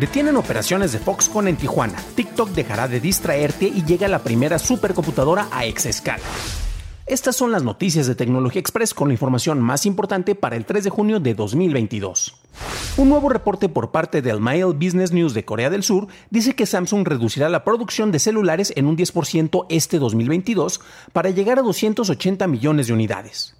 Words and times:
Detienen 0.00 0.38
operaciones 0.38 0.92
de 0.92 0.98
Foxconn 0.98 1.46
en 1.46 1.56
Tijuana. 1.56 2.02
TikTok 2.14 2.52
dejará 2.52 2.88
de 2.88 3.00
distraerte 3.00 3.66
y 3.66 3.84
llega 3.84 4.08
la 4.08 4.20
primera 4.20 4.58
supercomputadora 4.58 5.48
a 5.52 5.66
exescala. 5.66 6.24
Estas 7.04 7.36
son 7.36 7.52
las 7.52 7.64
noticias 7.64 8.06
de 8.06 8.14
Tecnología 8.14 8.60
Express 8.60 8.94
con 8.94 9.08
la 9.08 9.14
información 9.14 9.60
más 9.60 9.84
importante 9.84 10.34
para 10.34 10.56
el 10.56 10.64
3 10.64 10.84
de 10.84 10.90
junio 10.90 11.20
de 11.20 11.34
2022. 11.34 12.34
Un 12.96 13.10
nuevo 13.10 13.28
reporte 13.28 13.68
por 13.68 13.90
parte 13.90 14.22
del 14.22 14.40
Mail 14.40 14.72
Business 14.72 15.12
News 15.12 15.34
de 15.34 15.44
Corea 15.44 15.68
del 15.68 15.82
Sur 15.82 16.06
dice 16.30 16.54
que 16.54 16.64
Samsung 16.64 17.06
reducirá 17.06 17.50
la 17.50 17.62
producción 17.62 18.10
de 18.10 18.20
celulares 18.20 18.72
en 18.76 18.86
un 18.86 18.96
10% 18.96 19.66
este 19.68 19.98
2022 19.98 20.80
para 21.12 21.28
llegar 21.28 21.58
a 21.58 21.62
280 21.62 22.46
millones 22.46 22.86
de 22.86 22.94
unidades. 22.94 23.54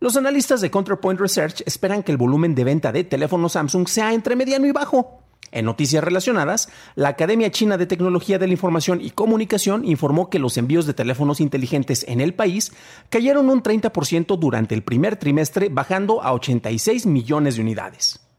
Los 0.00 0.16
analistas 0.16 0.62
de 0.62 0.70
Counterpoint 0.70 1.20
Research 1.20 1.62
esperan 1.66 2.02
que 2.02 2.12
el 2.12 2.18
volumen 2.18 2.54
de 2.54 2.64
venta 2.64 2.92
de 2.92 3.04
teléfonos 3.04 3.52
Samsung 3.52 3.86
sea 3.86 4.14
entre 4.14 4.36
mediano 4.36 4.66
y 4.66 4.72
bajo. 4.72 5.21
En 5.52 5.66
noticias 5.66 6.02
relacionadas, 6.02 6.68
la 6.94 7.10
Academia 7.10 7.50
China 7.50 7.76
de 7.76 7.86
Tecnología 7.86 8.38
de 8.38 8.46
la 8.46 8.54
Información 8.54 9.00
y 9.00 9.10
Comunicación 9.10 9.84
informó 9.84 10.30
que 10.30 10.38
los 10.38 10.56
envíos 10.56 10.86
de 10.86 10.94
teléfonos 10.94 11.40
inteligentes 11.40 12.04
en 12.08 12.20
el 12.20 12.34
país 12.34 12.72
cayeron 13.10 13.50
un 13.50 13.62
30% 13.62 14.38
durante 14.38 14.74
el 14.74 14.82
primer 14.82 15.16
trimestre, 15.16 15.68
bajando 15.68 16.22
a 16.22 16.32
86 16.32 17.06
millones 17.06 17.56
de 17.56 17.62
unidades. 17.62 18.31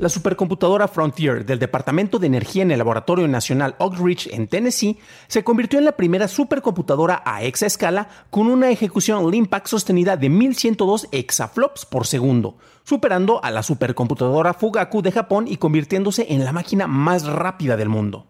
La 0.00 0.08
supercomputadora 0.08 0.88
Frontier 0.88 1.44
del 1.44 1.58
Departamento 1.58 2.18
de 2.18 2.26
Energía 2.26 2.62
en 2.62 2.70
el 2.70 2.78
Laboratorio 2.78 3.28
Nacional 3.28 3.74
Oak 3.76 3.98
Ridge 3.98 4.28
en 4.32 4.48
Tennessee 4.48 4.98
se 5.28 5.44
convirtió 5.44 5.78
en 5.78 5.84
la 5.84 5.92
primera 5.92 6.26
supercomputadora 6.26 7.22
a 7.22 7.42
exaescala 7.42 8.08
con 8.30 8.46
una 8.46 8.70
ejecución 8.70 9.30
Limpac 9.30 9.66
sostenida 9.66 10.16
de 10.16 10.30
1102 10.30 11.08
exaflops 11.12 11.84
por 11.84 12.06
segundo, 12.06 12.56
superando 12.82 13.44
a 13.44 13.50
la 13.50 13.62
supercomputadora 13.62 14.54
Fugaku 14.54 15.02
de 15.02 15.12
Japón 15.12 15.46
y 15.46 15.58
convirtiéndose 15.58 16.32
en 16.32 16.46
la 16.46 16.52
máquina 16.52 16.86
más 16.86 17.26
rápida 17.26 17.76
del 17.76 17.90
mundo. 17.90 18.26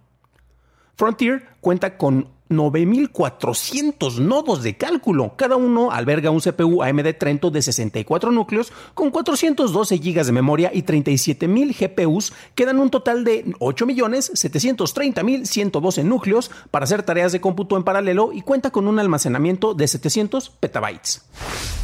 Frontier 0.96 1.50
cuenta 1.60 1.96
con 1.96 2.30
9.400 2.50 4.18
nodos 4.18 4.62
de 4.62 4.76
cálculo. 4.76 5.32
Cada 5.36 5.56
uno 5.56 5.90
alberga 5.92 6.30
un 6.30 6.40
CPU 6.40 6.82
AMD 6.82 7.14
Trento 7.18 7.50
de 7.50 7.62
64 7.62 8.32
núcleos 8.32 8.72
con 8.94 9.10
412 9.10 9.98
GB 9.98 10.24
de 10.24 10.32
memoria 10.32 10.70
y 10.74 10.82
37.000 10.82 11.76
GPUs 11.78 12.32
que 12.54 12.66
dan 12.66 12.80
un 12.80 12.90
total 12.90 13.24
de 13.24 13.46
8.730.112 13.46 16.04
núcleos 16.04 16.50
para 16.70 16.84
hacer 16.84 17.02
tareas 17.02 17.32
de 17.32 17.40
cómputo 17.40 17.76
en 17.76 17.84
paralelo 17.84 18.32
y 18.32 18.42
cuenta 18.42 18.70
con 18.70 18.86
un 18.88 18.98
almacenamiento 18.98 19.74
de 19.74 19.88
700 19.88 20.50
petabytes. 20.50 21.24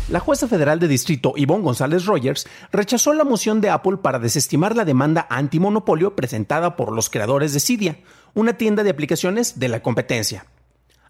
La 0.08 0.20
jueza 0.20 0.46
federal 0.46 0.78
de 0.78 0.86
distrito 0.86 1.34
Yvonne 1.36 1.64
González 1.64 2.06
Rogers 2.06 2.46
rechazó 2.70 3.12
la 3.12 3.24
moción 3.24 3.60
de 3.60 3.70
Apple 3.70 3.96
para 3.96 4.20
desestimar 4.20 4.76
la 4.76 4.84
demanda 4.84 5.26
antimonopolio 5.30 6.14
presentada 6.14 6.76
por 6.76 6.92
los 6.92 7.10
creadores 7.10 7.52
de 7.52 7.60
Cydia, 7.60 7.98
una 8.34 8.56
tienda 8.56 8.84
de 8.84 8.91
aplicaciones 8.91 9.58
de 9.58 9.68
la 9.68 9.82
competencia. 9.82 10.46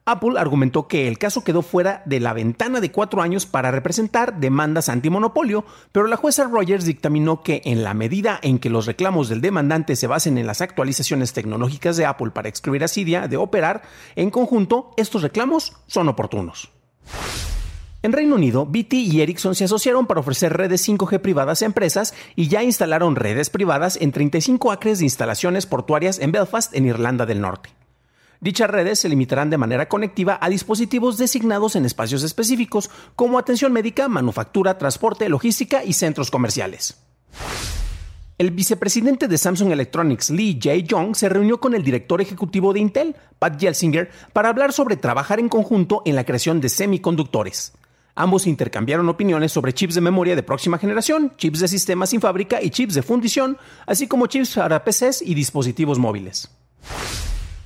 Apple 0.08 0.38
argumentó 0.38 0.86
que 0.86 1.08
el 1.08 1.18
caso 1.18 1.42
quedó 1.42 1.62
fuera 1.62 2.04
de 2.06 2.20
la 2.20 2.32
ventana 2.32 2.80
de 2.80 2.92
cuatro 2.92 3.22
años 3.22 3.44
para 3.44 3.72
representar 3.72 4.38
demandas 4.38 4.88
antimonopolio, 4.88 5.64
pero 5.90 6.06
la 6.06 6.16
jueza 6.16 6.44
Rogers 6.44 6.84
dictaminó 6.84 7.42
que 7.42 7.60
en 7.64 7.82
la 7.82 7.92
medida 7.92 8.38
en 8.40 8.60
que 8.60 8.70
los 8.70 8.86
reclamos 8.86 9.28
del 9.28 9.40
demandante 9.40 9.96
se 9.96 10.06
basen 10.06 10.38
en 10.38 10.46
las 10.46 10.60
actualizaciones 10.60 11.32
tecnológicas 11.32 11.96
de 11.96 12.06
Apple 12.06 12.30
para 12.30 12.48
excluir 12.48 12.84
a 12.84 12.88
Cydia 12.88 13.26
de 13.26 13.36
operar 13.36 13.82
en 14.14 14.30
conjunto, 14.30 14.92
estos 14.96 15.22
reclamos 15.22 15.72
son 15.88 16.08
oportunos. 16.08 16.70
En 18.02 18.12
Reino 18.12 18.36
Unido, 18.36 18.64
BT 18.64 18.92
y 18.92 19.20
Ericsson 19.22 19.56
se 19.56 19.64
asociaron 19.64 20.06
para 20.06 20.20
ofrecer 20.20 20.56
redes 20.56 20.88
5G 20.88 21.18
privadas 21.18 21.62
a 21.62 21.66
empresas 21.66 22.14
y 22.36 22.46
ya 22.46 22.62
instalaron 22.62 23.16
redes 23.16 23.50
privadas 23.50 23.98
en 24.00 24.12
35 24.12 24.70
acres 24.70 25.00
de 25.00 25.06
instalaciones 25.06 25.66
portuarias 25.66 26.20
en 26.20 26.30
Belfast, 26.30 26.72
en 26.76 26.86
Irlanda 26.86 27.26
del 27.26 27.40
Norte. 27.40 27.70
Dichas 28.40 28.70
redes 28.70 28.98
se 28.98 29.08
limitarán 29.08 29.50
de 29.50 29.58
manera 29.58 29.88
conectiva 29.88 30.38
a 30.40 30.48
dispositivos 30.48 31.18
designados 31.18 31.76
en 31.76 31.84
espacios 31.84 32.22
específicos 32.22 32.90
como 33.14 33.38
atención 33.38 33.72
médica, 33.72 34.08
manufactura, 34.08 34.78
transporte, 34.78 35.28
logística 35.28 35.84
y 35.84 35.92
centros 35.92 36.30
comerciales. 36.30 36.98
El 38.38 38.50
vicepresidente 38.50 39.28
de 39.28 39.38
Samsung 39.38 39.72
Electronics, 39.72 40.28
Lee 40.28 40.58
Jae-jong, 40.60 41.14
se 41.14 41.30
reunió 41.30 41.58
con 41.58 41.74
el 41.74 41.82
director 41.82 42.20
ejecutivo 42.20 42.74
de 42.74 42.80
Intel, 42.80 43.16
Pat 43.38 43.58
Gelsinger, 43.58 44.10
para 44.34 44.50
hablar 44.50 44.74
sobre 44.74 44.96
trabajar 44.96 45.40
en 45.40 45.48
conjunto 45.48 46.02
en 46.04 46.16
la 46.16 46.24
creación 46.24 46.60
de 46.60 46.68
semiconductores. 46.68 47.72
Ambos 48.14 48.46
intercambiaron 48.46 49.08
opiniones 49.08 49.52
sobre 49.52 49.72
chips 49.72 49.94
de 49.94 50.02
memoria 50.02 50.36
de 50.36 50.42
próxima 50.42 50.76
generación, 50.76 51.32
chips 51.38 51.60
de 51.60 51.68
sistemas 51.68 52.10
sin 52.10 52.20
fábrica 52.20 52.62
y 52.62 52.68
chips 52.68 52.94
de 52.94 53.02
fundición, 53.02 53.56
así 53.86 54.06
como 54.06 54.26
chips 54.26 54.54
para 54.54 54.84
PCs 54.84 55.22
y 55.22 55.34
dispositivos 55.34 55.98
móviles. 55.98 56.50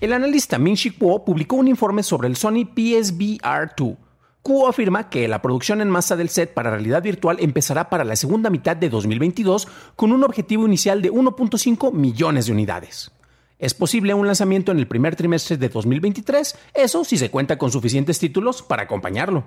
El 0.00 0.14
analista 0.14 0.58
Min-Chi 0.58 0.92
Kuo 0.92 1.26
publicó 1.26 1.56
un 1.56 1.68
informe 1.68 2.02
sobre 2.02 2.26
el 2.26 2.36
Sony 2.36 2.64
PSVR2. 2.74 3.98
Kuo 4.40 4.66
afirma 4.66 5.10
que 5.10 5.28
la 5.28 5.42
producción 5.42 5.82
en 5.82 5.90
masa 5.90 6.16
del 6.16 6.30
set 6.30 6.54
para 6.54 6.70
realidad 6.70 7.02
virtual 7.02 7.36
empezará 7.38 7.90
para 7.90 8.04
la 8.04 8.16
segunda 8.16 8.48
mitad 8.48 8.78
de 8.78 8.88
2022 8.88 9.68
con 9.96 10.12
un 10.12 10.24
objetivo 10.24 10.66
inicial 10.66 11.02
de 11.02 11.12
1.5 11.12 11.92
millones 11.92 12.46
de 12.46 12.52
unidades. 12.52 13.10
Es 13.58 13.74
posible 13.74 14.14
un 14.14 14.26
lanzamiento 14.26 14.72
en 14.72 14.78
el 14.78 14.88
primer 14.88 15.16
trimestre 15.16 15.58
de 15.58 15.68
2023, 15.68 16.56
eso 16.72 17.04
si 17.04 17.18
se 17.18 17.30
cuenta 17.30 17.58
con 17.58 17.70
suficientes 17.70 18.18
títulos 18.18 18.62
para 18.62 18.84
acompañarlo. 18.84 19.44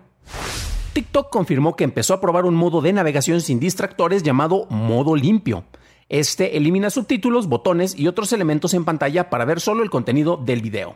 TikTok 0.93 1.31
confirmó 1.31 1.75
que 1.75 1.83
empezó 1.83 2.13
a 2.13 2.21
probar 2.21 2.45
un 2.45 2.53
modo 2.53 2.81
de 2.81 2.93
navegación 2.93 3.41
sin 3.41 3.59
distractores 3.59 4.21
llamado 4.21 4.67
modo 4.69 5.15
limpio. 5.15 5.63
Este 6.09 6.57
elimina 6.57 6.89
subtítulos, 6.89 7.47
botones 7.47 7.97
y 7.97 8.07
otros 8.07 8.33
elementos 8.33 8.73
en 8.73 8.85
pantalla 8.85 9.29
para 9.29 9.45
ver 9.45 9.59
solo 9.59 9.83
el 9.83 9.89
contenido 9.89 10.37
del 10.37 10.61
video. 10.61 10.95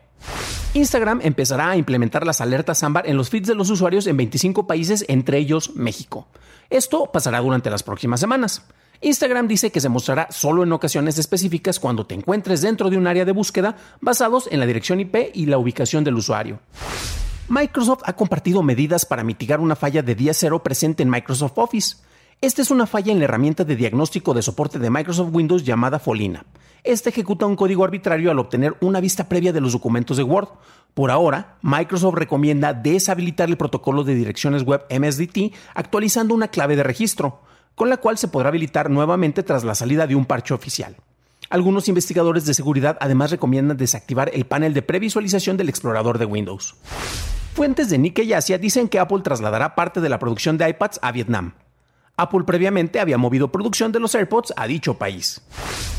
Instagram 0.73 1.21
empezará 1.23 1.69
a 1.69 1.77
implementar 1.77 2.25
las 2.25 2.41
alertas 2.41 2.83
ámbar 2.83 3.07
en 3.07 3.17
los 3.17 3.29
feeds 3.29 3.47
de 3.47 3.55
los 3.55 3.69
usuarios 3.69 4.05
en 4.05 4.17
25 4.17 4.67
países, 4.67 5.05
entre 5.07 5.37
ellos 5.37 5.75
México. 5.75 6.27
Esto 6.69 7.09
pasará 7.11 7.39
durante 7.39 7.69
las 7.69 7.83
próximas 7.83 8.19
semanas. 8.19 8.63
Instagram 9.01 9.47
dice 9.47 9.71
que 9.71 9.81
se 9.81 9.89
mostrará 9.89 10.27
solo 10.31 10.63
en 10.63 10.71
ocasiones 10.73 11.17
específicas 11.17 11.79
cuando 11.79 12.05
te 12.05 12.15
encuentres 12.15 12.61
dentro 12.61 12.89
de 12.89 12.97
un 12.97 13.07
área 13.07 13.25
de 13.25 13.31
búsqueda 13.31 13.75
basados 14.01 14.47
en 14.51 14.59
la 14.59 14.65
dirección 14.65 14.99
IP 14.99 15.31
y 15.33 15.45
la 15.45 15.57
ubicación 15.57 16.03
del 16.03 16.15
usuario. 16.15 16.59
Microsoft 17.49 18.01
ha 18.05 18.13
compartido 18.13 18.61
medidas 18.61 19.05
para 19.05 19.23
mitigar 19.23 19.59
una 19.59 19.75
falla 19.75 20.01
de 20.01 20.15
día 20.15 20.33
cero 20.33 20.63
presente 20.63 21.03
en 21.03 21.09
Microsoft 21.09 21.57
Office. 21.57 21.95
Esta 22.39 22.61
es 22.61 22.69
una 22.69 22.85
falla 22.85 23.11
en 23.11 23.17
la 23.17 23.25
herramienta 23.25 23.63
de 23.63 23.75
diagnóstico 23.75 24.35
de 24.35 24.43
soporte 24.43 24.77
de 24.77 24.91
Microsoft 24.91 25.33
Windows 25.33 25.63
llamada 25.63 25.97
Folina. 25.97 26.45
Esta 26.83 27.09
ejecuta 27.09 27.47
un 27.47 27.55
código 27.55 27.83
arbitrario 27.83 28.29
al 28.29 28.37
obtener 28.37 28.75
una 28.79 28.99
vista 28.99 29.27
previa 29.27 29.51
de 29.51 29.59
los 29.59 29.73
documentos 29.73 30.17
de 30.17 30.23
Word. 30.23 30.49
Por 30.93 31.09
ahora, 31.09 31.57
Microsoft 31.63 32.13
recomienda 32.13 32.75
deshabilitar 32.75 33.49
el 33.49 33.57
protocolo 33.57 34.03
de 34.03 34.13
direcciones 34.13 34.61
web 34.61 34.83
MSDT 34.91 35.51
actualizando 35.73 36.35
una 36.35 36.49
clave 36.49 36.75
de 36.75 36.83
registro, 36.83 37.41
con 37.73 37.89
la 37.89 37.97
cual 37.97 38.19
se 38.19 38.27
podrá 38.27 38.49
habilitar 38.49 38.91
nuevamente 38.91 39.41
tras 39.41 39.63
la 39.63 39.73
salida 39.73 40.05
de 40.05 40.15
un 40.15 40.25
parche 40.25 40.53
oficial. 40.53 40.95
Algunos 41.49 41.87
investigadores 41.87 42.45
de 42.45 42.53
seguridad 42.53 42.99
además 43.01 43.31
recomiendan 43.31 43.77
desactivar 43.77 44.29
el 44.31 44.45
panel 44.45 44.75
de 44.75 44.83
previsualización 44.83 45.57
del 45.57 45.69
explorador 45.69 46.19
de 46.19 46.25
Windows. 46.25 46.75
Fuentes 47.55 47.89
de 47.89 47.97
Nikkei 47.97 48.31
Asia 48.33 48.59
dicen 48.59 48.89
que 48.89 48.99
Apple 48.99 49.21
trasladará 49.23 49.73
parte 49.73 50.01
de 50.01 50.09
la 50.09 50.19
producción 50.19 50.59
de 50.59 50.69
iPads 50.69 50.99
a 51.01 51.11
Vietnam. 51.11 51.53
Apple 52.19 52.45
previamente 52.45 52.99
había 52.99 53.19
movido 53.19 53.51
producción 53.51 53.91
de 53.91 53.99
los 53.99 54.15
AirPods 54.15 54.51
a 54.57 54.65
dicho 54.65 54.95
país. 54.95 55.41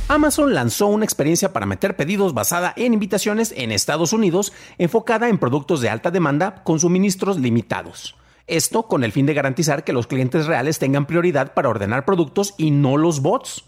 Amazon 0.08 0.52
lanzó 0.52 0.88
una 0.88 1.04
experiencia 1.04 1.52
para 1.52 1.64
meter 1.64 1.94
pedidos 1.96 2.34
basada 2.34 2.72
en 2.76 2.92
invitaciones 2.92 3.54
en 3.56 3.70
Estados 3.70 4.12
Unidos 4.12 4.52
enfocada 4.78 5.28
en 5.28 5.38
productos 5.38 5.80
de 5.80 5.90
alta 5.90 6.10
demanda 6.10 6.64
con 6.64 6.80
suministros 6.80 7.38
limitados. 7.38 8.16
Esto 8.48 8.88
con 8.88 9.04
el 9.04 9.12
fin 9.12 9.26
de 9.26 9.34
garantizar 9.34 9.84
que 9.84 9.92
los 9.92 10.08
clientes 10.08 10.46
reales 10.46 10.80
tengan 10.80 11.06
prioridad 11.06 11.54
para 11.54 11.68
ordenar 11.68 12.04
productos 12.04 12.54
y 12.58 12.72
no 12.72 12.96
los 12.96 13.20
bots. 13.20 13.64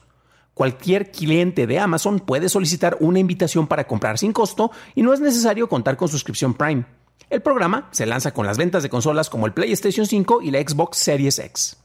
Cualquier 0.53 1.13
cliente 1.13 1.69
de 1.69 1.79
Amazon 1.79 2.19
puede 2.19 2.49
solicitar 2.49 2.97
una 2.99 3.21
invitación 3.21 3.69
para 3.69 3.87
comprar 3.87 4.19
sin 4.19 4.33
costo 4.33 4.73
y 4.97 5.03
no 5.03 5.13
es 5.13 5.21
necesario 5.21 5.69
contar 5.69 5.97
con 5.97 6.09
suscripción 6.09 6.55
Prime. 6.55 6.85
El 7.29 7.43
programa 7.43 7.89
se 7.93 8.07
lanza 8.07 8.35
con 8.35 8.45
las 8.45 8.59
ventas 8.59 8.83
de 8.83 8.89
consolas 8.89 9.31
como 9.31 9.47
el 9.47 9.53
PlayStation 9.53 10.05
5 10.05 10.43
y 10.43 10.51
la 10.51 10.59
Xbox 10.59 10.99
Series 10.99 11.39
X. 11.39 11.80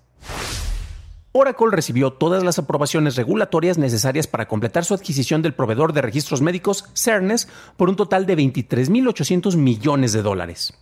Oracle 1.38 1.68
recibió 1.70 2.14
todas 2.14 2.44
las 2.44 2.60
aprobaciones 2.60 3.18
regulatorias 3.18 3.78
necesarias 3.78 4.26
para 4.26 4.48
completar 4.48 4.86
su 4.86 4.94
adquisición 4.94 5.42
del 5.42 5.54
proveedor 5.54 5.92
de 5.92 6.02
registros 6.02 6.42
médicos 6.42 6.86
Cernes 6.94 7.50
por 7.76 7.90
un 7.90 7.98
total 7.98 8.26
de 8.26 8.38
23.800 8.38 9.58
millones 9.58 10.14
de 10.14 10.22
dólares. 10.22 10.74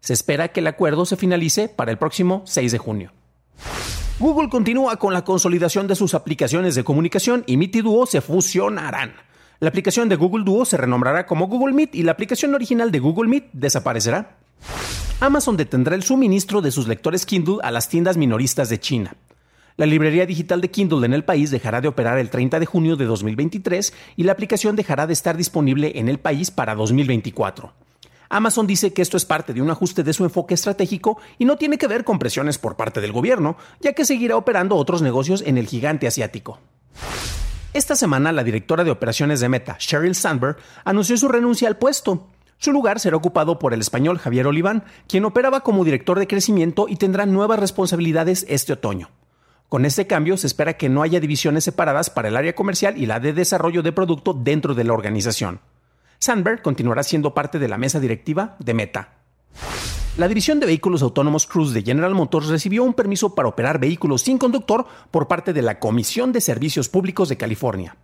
Se 0.00 0.14
espera 0.14 0.48
que 0.48 0.60
el 0.60 0.66
acuerdo 0.66 1.04
se 1.04 1.16
finalice 1.18 1.68
para 1.68 1.90
el 1.90 1.98
próximo 1.98 2.40
6 2.46 2.72
de 2.72 2.78
junio. 2.78 3.12
Google 4.18 4.48
continúa 4.48 4.96
con 4.96 5.12
la 5.12 5.24
consolidación 5.24 5.86
de 5.86 5.94
sus 5.94 6.14
aplicaciones 6.14 6.74
de 6.74 6.84
comunicación 6.84 7.44
y 7.46 7.58
Meet 7.58 7.76
y 7.76 7.80
Duo 7.82 8.06
se 8.06 8.22
fusionarán. 8.22 9.12
La 9.60 9.68
aplicación 9.68 10.08
de 10.08 10.16
Google 10.16 10.44
Duo 10.44 10.64
se 10.64 10.78
renombrará 10.78 11.26
como 11.26 11.48
Google 11.48 11.74
Meet 11.74 11.94
y 11.94 12.02
la 12.02 12.12
aplicación 12.12 12.54
original 12.54 12.90
de 12.90 13.00
Google 13.00 13.28
Meet 13.28 13.50
desaparecerá. 13.52 14.38
Amazon 15.20 15.58
detendrá 15.58 15.94
el 15.94 16.02
suministro 16.02 16.62
de 16.62 16.70
sus 16.70 16.88
lectores 16.88 17.26
Kindle 17.26 17.58
a 17.62 17.70
las 17.70 17.90
tiendas 17.90 18.16
minoristas 18.16 18.70
de 18.70 18.80
China. 18.80 19.14
La 19.78 19.86
librería 19.86 20.26
digital 20.26 20.60
de 20.60 20.72
Kindle 20.72 21.06
en 21.06 21.12
el 21.12 21.22
país 21.22 21.52
dejará 21.52 21.80
de 21.80 21.86
operar 21.86 22.18
el 22.18 22.30
30 22.30 22.58
de 22.58 22.66
junio 22.66 22.96
de 22.96 23.04
2023 23.04 23.94
y 24.16 24.24
la 24.24 24.32
aplicación 24.32 24.74
dejará 24.74 25.06
de 25.06 25.12
estar 25.12 25.36
disponible 25.36 25.92
en 25.94 26.08
el 26.08 26.18
país 26.18 26.50
para 26.50 26.74
2024. 26.74 27.72
Amazon 28.28 28.66
dice 28.66 28.92
que 28.92 29.02
esto 29.02 29.16
es 29.16 29.24
parte 29.24 29.54
de 29.54 29.62
un 29.62 29.70
ajuste 29.70 30.02
de 30.02 30.12
su 30.12 30.24
enfoque 30.24 30.54
estratégico 30.54 31.20
y 31.38 31.44
no 31.44 31.58
tiene 31.58 31.78
que 31.78 31.86
ver 31.86 32.02
con 32.02 32.18
presiones 32.18 32.58
por 32.58 32.74
parte 32.74 33.00
del 33.00 33.12
gobierno, 33.12 33.56
ya 33.80 33.92
que 33.92 34.04
seguirá 34.04 34.36
operando 34.36 34.74
otros 34.74 35.00
negocios 35.00 35.44
en 35.46 35.58
el 35.58 35.68
gigante 35.68 36.08
asiático. 36.08 36.58
Esta 37.72 37.94
semana, 37.94 38.32
la 38.32 38.42
directora 38.42 38.82
de 38.82 38.90
operaciones 38.90 39.38
de 39.38 39.48
Meta, 39.48 39.76
Sheryl 39.78 40.16
Sandberg, 40.16 40.56
anunció 40.84 41.16
su 41.16 41.28
renuncia 41.28 41.68
al 41.68 41.78
puesto. 41.78 42.26
Su 42.58 42.72
lugar 42.72 42.98
será 42.98 43.16
ocupado 43.16 43.60
por 43.60 43.72
el 43.72 43.80
español 43.80 44.18
Javier 44.18 44.48
Oliván, 44.48 44.82
quien 45.06 45.24
operaba 45.24 45.60
como 45.60 45.84
director 45.84 46.18
de 46.18 46.26
crecimiento 46.26 46.86
y 46.88 46.96
tendrá 46.96 47.26
nuevas 47.26 47.60
responsabilidades 47.60 48.44
este 48.48 48.72
otoño. 48.72 49.10
Con 49.68 49.84
este 49.84 50.06
cambio 50.06 50.38
se 50.38 50.46
espera 50.46 50.78
que 50.78 50.88
no 50.88 51.02
haya 51.02 51.20
divisiones 51.20 51.64
separadas 51.64 52.08
para 52.08 52.28
el 52.28 52.36
área 52.36 52.54
comercial 52.54 52.96
y 52.96 53.04
la 53.04 53.20
de 53.20 53.34
desarrollo 53.34 53.82
de 53.82 53.92
producto 53.92 54.32
dentro 54.32 54.74
de 54.74 54.84
la 54.84 54.94
organización. 54.94 55.60
Sandberg 56.18 56.62
continuará 56.62 57.02
siendo 57.02 57.34
parte 57.34 57.58
de 57.58 57.68
la 57.68 57.76
mesa 57.76 58.00
directiva 58.00 58.56
de 58.60 58.72
Meta. 58.72 59.18
La 60.16 60.26
división 60.26 60.58
de 60.58 60.66
vehículos 60.66 61.02
autónomos 61.02 61.46
Cruise 61.46 61.74
de 61.74 61.82
General 61.82 62.14
Motors 62.14 62.48
recibió 62.48 62.82
un 62.82 62.94
permiso 62.94 63.34
para 63.34 63.48
operar 63.48 63.78
vehículos 63.78 64.22
sin 64.22 64.38
conductor 64.38 64.86
por 65.10 65.28
parte 65.28 65.52
de 65.52 65.62
la 65.62 65.78
Comisión 65.78 66.32
de 66.32 66.40
Servicios 66.40 66.88
Públicos 66.88 67.28
de 67.28 67.36
California. 67.36 67.96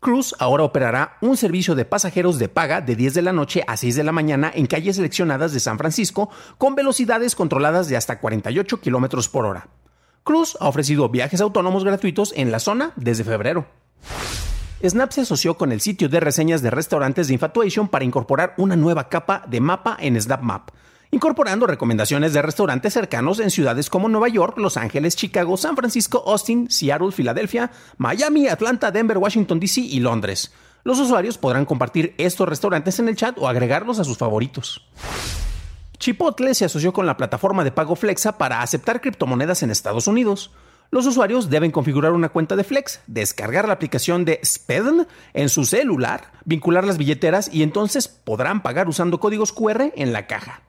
Cruise 0.00 0.34
ahora 0.38 0.64
operará 0.64 1.16
un 1.22 1.38
servicio 1.38 1.74
de 1.74 1.86
pasajeros 1.86 2.38
de 2.38 2.50
paga 2.50 2.82
de 2.82 2.94
10 2.94 3.14
de 3.14 3.22
la 3.22 3.32
noche 3.32 3.64
a 3.66 3.78
6 3.78 3.96
de 3.96 4.04
la 4.04 4.12
mañana 4.12 4.52
en 4.54 4.66
calles 4.66 4.96
seleccionadas 4.96 5.54
de 5.54 5.60
San 5.60 5.78
Francisco 5.78 6.28
con 6.58 6.74
velocidades 6.74 7.34
controladas 7.34 7.88
de 7.88 7.96
hasta 7.96 8.20
48 8.20 8.80
km 8.82 9.28
por 9.30 9.46
hora. 9.46 9.68
Cruise 10.26 10.58
ha 10.58 10.66
ofrecido 10.66 11.08
viajes 11.08 11.40
autónomos 11.40 11.84
gratuitos 11.84 12.34
en 12.36 12.50
la 12.50 12.58
zona 12.58 12.90
desde 12.96 13.22
febrero. 13.22 13.64
Snap 14.84 15.12
se 15.12 15.20
asoció 15.20 15.56
con 15.56 15.70
el 15.70 15.80
sitio 15.80 16.08
de 16.08 16.18
reseñas 16.18 16.62
de 16.62 16.70
restaurantes 16.72 17.28
de 17.28 17.34
Infatuation 17.34 17.86
para 17.86 18.04
incorporar 18.04 18.52
una 18.56 18.74
nueva 18.74 19.08
capa 19.08 19.44
de 19.46 19.60
mapa 19.60 19.96
en 20.00 20.20
Snap 20.20 20.42
Map, 20.42 20.70
incorporando 21.12 21.68
recomendaciones 21.68 22.32
de 22.32 22.42
restaurantes 22.42 22.92
cercanos 22.92 23.38
en 23.38 23.52
ciudades 23.52 23.88
como 23.88 24.08
Nueva 24.08 24.28
York, 24.28 24.58
Los 24.58 24.76
Ángeles, 24.76 25.14
Chicago, 25.14 25.56
San 25.56 25.76
Francisco, 25.76 26.24
Austin, 26.26 26.68
Seattle, 26.72 27.12
Filadelfia, 27.12 27.70
Miami, 27.96 28.48
Atlanta, 28.48 28.90
Denver, 28.90 29.18
Washington, 29.18 29.60
D.C. 29.60 29.80
y 29.82 30.00
Londres. 30.00 30.52
Los 30.82 30.98
usuarios 30.98 31.38
podrán 31.38 31.66
compartir 31.66 32.16
estos 32.18 32.48
restaurantes 32.48 32.98
en 32.98 33.08
el 33.08 33.14
chat 33.14 33.38
o 33.38 33.46
agregarlos 33.46 34.00
a 34.00 34.04
sus 34.04 34.18
favoritos. 34.18 34.84
Chipotle 35.98 36.54
se 36.54 36.64
asoció 36.64 36.92
con 36.92 37.06
la 37.06 37.16
plataforma 37.16 37.64
de 37.64 37.72
pago 37.72 37.96
Flexa 37.96 38.38
para 38.38 38.62
aceptar 38.62 39.00
criptomonedas 39.00 39.62
en 39.62 39.70
Estados 39.70 40.06
Unidos. 40.06 40.52
Los 40.90 41.06
usuarios 41.06 41.50
deben 41.50 41.72
configurar 41.72 42.12
una 42.12 42.28
cuenta 42.28 42.54
de 42.54 42.64
Flex, 42.64 43.00
descargar 43.06 43.66
la 43.66 43.74
aplicación 43.74 44.24
de 44.24 44.40
SPEDN 44.44 45.06
en 45.34 45.48
su 45.48 45.64
celular, 45.64 46.32
vincular 46.44 46.84
las 46.84 46.98
billeteras 46.98 47.50
y 47.52 47.62
entonces 47.62 48.06
podrán 48.08 48.62
pagar 48.62 48.88
usando 48.88 49.18
códigos 49.18 49.52
QR 49.52 49.92
en 49.96 50.12
la 50.12 50.26
caja. 50.26 50.62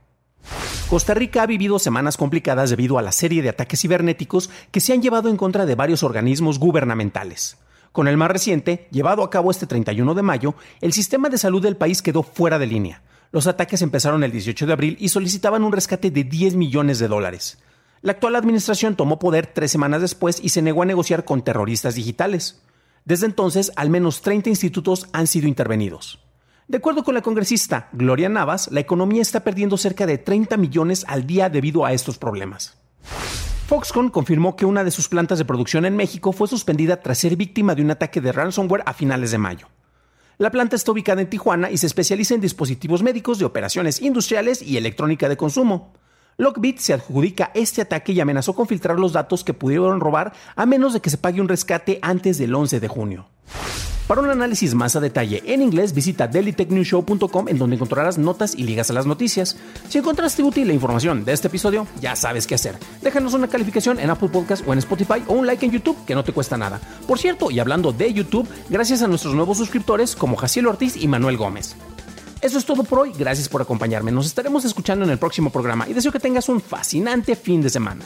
Costa 0.90 1.14
Rica 1.14 1.44
ha 1.44 1.48
vivido 1.48 1.78
semanas 1.80 2.18
complicadas 2.18 2.70
debido 2.70 2.98
a 2.98 3.02
la 3.02 3.12
serie 3.12 3.42
de 3.42 3.50
ataques 3.50 3.82
cibernéticos 3.82 4.50
que 4.72 4.80
se 4.80 4.94
han 4.94 5.02
llevado 5.02 5.30
en 5.30 5.38
contra 5.38 5.66
de 5.66 5.76
varios 5.76 6.02
organismos 6.02 6.60
gubernamentales. 6.60 7.58
Con 7.92 8.08
el 8.08 8.16
más 8.16 8.32
reciente, 8.32 8.88
llevado 8.92 9.22
a 9.24 9.30
cabo 9.30 9.52
este 9.52 9.68
31 9.68 10.14
de 10.14 10.22
mayo, 10.22 10.56
el 10.82 10.94
sistema 10.94 11.30
de 11.30 11.38
salud 11.38 11.62
del 11.62 11.76
país 11.76 12.02
quedó 12.02 12.24
fuera 12.24 12.58
de 12.58 12.68
línea. 12.68 13.02
Los 13.32 13.48
ataques 13.48 13.82
empezaron 13.82 14.24
el 14.24 14.32
18 14.32 14.66
de 14.66 14.74
abril 14.74 14.98
y 15.00 15.10
solicitaban 15.10 15.64
un 15.64 15.74
rescate 15.74 16.12
de 16.12 16.24
10 16.24 16.56
millones 16.56 17.00
de 17.00 17.08
dólares. 17.08 17.58
La 18.02 18.14
actual 18.14 18.36
administración 18.36 18.96
tomó 18.96 19.20
poder 19.20 19.48
tres 19.48 19.72
semanas 19.72 20.02
después 20.02 20.40
y 20.42 20.50
se 20.50 20.62
negó 20.62 20.84
a 20.84 20.86
negociar 20.86 21.26
con 21.26 21.44
terroristas 21.44 21.96
digitales. 21.96 22.62
Desde 23.06 23.26
entonces, 23.26 23.72
al 23.76 23.90
menos 23.90 24.22
30 24.22 24.50
institutos 24.50 25.08
han 25.14 25.28
sido 25.28 25.48
intervenidos. 25.48 26.20
De 26.68 26.78
acuerdo 26.78 27.04
con 27.04 27.16
la 27.16 27.22
congresista 27.22 27.90
Gloria 27.94 28.30
Navas, 28.30 28.70
la 28.72 28.82
economía 28.82 29.22
está 29.22 29.44
perdiendo 29.44 29.78
cerca 29.78 30.06
de 30.06 30.18
30 30.18 30.58
millones 30.58 31.06
al 31.08 31.26
día 31.26 31.50
debido 31.50 31.86
a 31.86 31.94
estos 31.94 32.18
problemas. 32.18 32.78
Foxconn 33.68 34.10
confirmó 34.10 34.56
que 34.56 34.66
una 34.66 34.84
de 34.84 34.92
sus 34.92 35.10
plantas 35.10 35.40
de 35.40 35.46
producción 35.46 35.86
en 35.86 35.96
México 35.96 36.32
fue 36.34 36.48
suspendida 36.48 37.02
tras 37.02 37.18
ser 37.18 37.36
víctima 37.36 37.76
de 37.76 37.82
un 37.82 37.92
ataque 37.92 38.22
de 38.22 38.32
ransomware 38.32 38.84
a 38.86 38.94
finales 38.94 39.32
de 39.32 39.38
mayo. 39.38 39.68
La 40.39 40.51
planta 40.51 40.75
está 40.75 40.92
ubicada 40.92 41.19
en 41.22 41.31
Tijuana 41.31 41.72
y 41.72 41.78
se 41.78 41.88
especializa 41.88 42.36
en 42.36 42.42
dispositivos 42.42 43.01
médicos 43.01 43.39
de 43.39 43.45
operaciones 43.45 44.00
industriales 44.04 44.62
y 44.62 44.78
electrónica 44.78 45.30
de 45.30 45.36
consumo. 45.36 45.94
Lockbit 46.38 46.78
se 46.78 46.94
adjudica 46.94 47.50
este 47.56 47.81
ataque 47.81 48.12
y 48.12 48.19
amenazó 48.19 48.54
con 48.54 48.68
filtrar 48.68 49.00
los 49.00 49.13
datos 49.13 49.44
que 49.44 49.56
pudieron 49.56 50.00
robar 50.00 50.34
a 50.56 50.68
menos 50.68 50.94
de 50.94 51.00
que 51.00 51.10
se 51.10 51.18
pague 51.18 51.42
un 51.42 51.50
rescate 51.50 51.98
antes 52.04 52.38
del 52.38 52.54
11 52.54 52.80
de 52.80 52.88
junio. 52.88 53.30
Para 54.07 54.21
un 54.21 54.30
análisis 54.30 54.74
más 54.74 54.95
a 54.95 55.01
detalle 55.01 55.44
en 55.45 55.62
inglés, 55.62 55.94
visita 55.94 56.30
dailytechnewshow.com 56.30 57.50
en 57.50 57.57
donde 57.57 57.75
encontrarás 57.75 58.18
notas 58.18 58.56
y 58.56 58.63
ligas 58.63 58.89
a 58.89 58.94
las 58.94 59.06
noticias. 59.06 59.57
Si 59.89 59.98
encontraste 59.98 60.44
útil 60.44 60.65
la 60.65 60.74
información 60.74 61.25
de 61.25 61.33
este 61.33 61.50
episodio, 61.50 61.86
ya 62.00 62.15
sabes 62.15 62.48
qué 62.48 62.56
hacer. 62.56 62.77
Déjanos 63.01 63.33
una 63.33 63.50
calificación 63.50 64.00
en 64.00 64.09
Apple 64.09 64.30
Podcast 64.30 64.66
o 64.66 64.71
en 64.71 64.80
Spotify 64.80 65.23
o 65.28 65.33
un 65.33 65.45
like 65.45 65.66
en 65.66 65.73
YouTube 65.73 65.97
que 66.06 66.16
no 66.16 66.23
te 66.23 66.31
cuesta 66.31 66.56
nada. 66.56 66.80
Por 67.06 67.19
cierto, 67.19 67.52
y 67.52 67.59
hablando 67.59 67.92
de 67.92 68.14
YouTube, 68.14 68.47
gracias 68.69 69.02
a 69.02 69.09
nuestros 69.09 69.35
nuevos 69.35 69.57
suscriptores 69.57 70.16
como 70.16 70.37
Jaciel 70.37 70.68
Ortiz 70.68 70.95
y 70.95 71.09
Manuel 71.09 71.35
Gómez. 71.35 71.76
Eso 72.40 72.59
es 72.59 72.66
todo 72.66 72.85
por 72.85 72.99
hoy, 72.99 73.11
gracias 73.18 73.49
por 73.49 73.61
acompañarme, 73.61 74.11
nos 74.11 74.28
estaremos 74.28 74.64
escuchando 74.64 75.04
en 75.04 75.11
el 75.11 75.18
próximo 75.18 75.49
programa 75.49 75.85
y 75.90 75.94
deseo 75.94 76.14
que 76.14 76.19
tengas 76.19 76.47
un 76.47 76.61
fascinante 76.61 77.35
fin 77.35 77.61
de 77.61 77.69
semana. 77.69 78.06